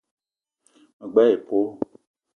[0.99, 1.61] Me gbele épölo